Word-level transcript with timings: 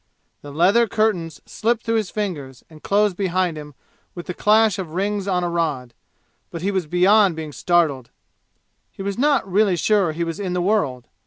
The 0.41 0.51
leather 0.51 0.87
curtains 0.87 1.41
slipped 1.45 1.83
through 1.83 1.97
his 1.97 2.09
fingers 2.09 2.63
and 2.71 2.81
closed 2.81 3.15
behind 3.15 3.55
him 3.55 3.75
with 4.15 4.25
the 4.25 4.33
clash 4.33 4.79
of 4.79 4.95
rings 4.95 5.27
on 5.27 5.43
a 5.43 5.47
rod. 5.47 5.93
But 6.49 6.63
he 6.63 6.71
was 6.71 6.87
beyond 6.87 7.35
being 7.35 7.51
startled. 7.51 8.09
He 8.91 9.03
was 9.03 9.19
not 9.19 9.47
really 9.47 9.75
sure 9.75 10.11
he 10.11 10.23
was 10.23 10.39
in 10.39 10.53
the 10.53 10.59
world. 10.61 11.07